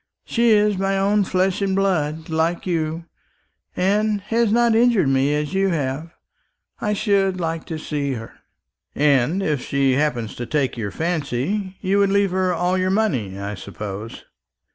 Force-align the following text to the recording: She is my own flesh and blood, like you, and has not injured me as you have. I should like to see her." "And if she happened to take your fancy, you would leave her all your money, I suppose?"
She 0.25 0.49
is 0.49 0.79
my 0.79 0.97
own 0.97 1.23
flesh 1.25 1.61
and 1.61 1.75
blood, 1.75 2.27
like 2.27 2.65
you, 2.65 3.05
and 3.75 4.19
has 4.21 4.51
not 4.51 4.73
injured 4.73 5.09
me 5.09 5.35
as 5.35 5.53
you 5.53 5.69
have. 5.69 6.09
I 6.79 6.93
should 6.93 7.39
like 7.39 7.65
to 7.65 7.77
see 7.77 8.13
her." 8.13 8.33
"And 8.95 9.43
if 9.43 9.61
she 9.63 9.91
happened 9.91 10.29
to 10.37 10.47
take 10.47 10.75
your 10.75 10.89
fancy, 10.89 11.77
you 11.81 11.99
would 11.99 12.09
leave 12.09 12.31
her 12.31 12.51
all 12.51 12.79
your 12.79 12.89
money, 12.89 13.37
I 13.37 13.53
suppose?" 13.53 14.25